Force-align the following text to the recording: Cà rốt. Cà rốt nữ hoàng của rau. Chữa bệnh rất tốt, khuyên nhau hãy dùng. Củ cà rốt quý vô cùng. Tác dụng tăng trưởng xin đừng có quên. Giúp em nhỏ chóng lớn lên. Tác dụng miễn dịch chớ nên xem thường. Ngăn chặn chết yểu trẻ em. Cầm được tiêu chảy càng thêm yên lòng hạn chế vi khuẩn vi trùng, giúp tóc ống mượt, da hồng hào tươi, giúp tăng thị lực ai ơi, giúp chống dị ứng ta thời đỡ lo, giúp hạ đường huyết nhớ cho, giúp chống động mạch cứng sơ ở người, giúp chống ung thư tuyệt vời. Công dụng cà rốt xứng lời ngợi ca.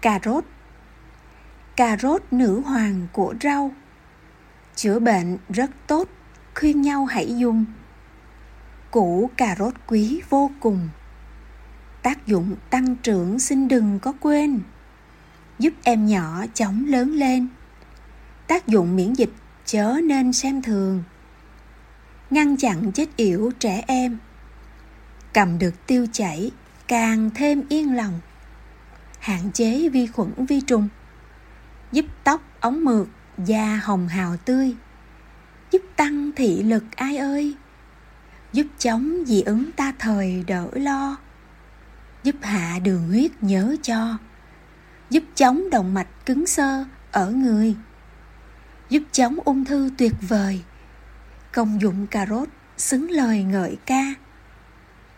Cà 0.00 0.18
rốt. 0.24 0.44
Cà 1.76 1.96
rốt 1.96 2.22
nữ 2.30 2.60
hoàng 2.60 3.06
của 3.12 3.34
rau. 3.42 3.72
Chữa 4.74 4.98
bệnh 4.98 5.38
rất 5.48 5.70
tốt, 5.86 6.08
khuyên 6.54 6.82
nhau 6.82 7.04
hãy 7.04 7.38
dùng. 7.38 7.64
Củ 8.90 9.30
cà 9.36 9.56
rốt 9.58 9.74
quý 9.86 10.20
vô 10.30 10.50
cùng. 10.60 10.88
Tác 12.02 12.26
dụng 12.26 12.56
tăng 12.70 12.96
trưởng 12.96 13.38
xin 13.38 13.68
đừng 13.68 13.98
có 13.98 14.12
quên. 14.20 14.60
Giúp 15.58 15.74
em 15.82 16.06
nhỏ 16.06 16.44
chóng 16.54 16.84
lớn 16.86 17.10
lên. 17.10 17.48
Tác 18.46 18.66
dụng 18.66 18.96
miễn 18.96 19.12
dịch 19.12 19.32
chớ 19.64 19.96
nên 20.04 20.32
xem 20.32 20.62
thường. 20.62 21.02
Ngăn 22.30 22.56
chặn 22.56 22.92
chết 22.92 23.16
yểu 23.16 23.50
trẻ 23.58 23.84
em. 23.86 24.18
Cầm 25.32 25.58
được 25.58 25.86
tiêu 25.86 26.06
chảy 26.12 26.50
càng 26.88 27.30
thêm 27.34 27.62
yên 27.68 27.96
lòng 27.96 28.20
hạn 29.28 29.52
chế 29.52 29.88
vi 29.88 30.06
khuẩn 30.06 30.46
vi 30.48 30.60
trùng, 30.60 30.88
giúp 31.92 32.04
tóc 32.24 32.42
ống 32.60 32.84
mượt, 32.84 33.08
da 33.46 33.80
hồng 33.84 34.08
hào 34.08 34.36
tươi, 34.36 34.74
giúp 35.70 35.82
tăng 35.96 36.30
thị 36.36 36.62
lực 36.62 36.84
ai 36.96 37.16
ơi, 37.16 37.56
giúp 38.52 38.66
chống 38.78 39.24
dị 39.26 39.42
ứng 39.42 39.72
ta 39.72 39.92
thời 39.98 40.44
đỡ 40.46 40.68
lo, 40.72 41.16
giúp 42.22 42.36
hạ 42.42 42.78
đường 42.82 43.08
huyết 43.08 43.30
nhớ 43.40 43.76
cho, 43.82 44.18
giúp 45.10 45.24
chống 45.34 45.70
động 45.70 45.94
mạch 45.94 46.26
cứng 46.26 46.46
sơ 46.46 46.84
ở 47.12 47.30
người, 47.30 47.74
giúp 48.88 49.02
chống 49.12 49.36
ung 49.44 49.64
thư 49.64 49.90
tuyệt 49.98 50.14
vời. 50.28 50.62
Công 51.52 51.80
dụng 51.80 52.06
cà 52.06 52.26
rốt 52.26 52.48
xứng 52.76 53.10
lời 53.10 53.42
ngợi 53.42 53.76
ca. 53.86 54.14